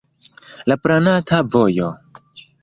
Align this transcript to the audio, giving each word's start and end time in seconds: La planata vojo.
La 0.71 0.77
planata 0.85 1.43
vojo. 1.57 1.91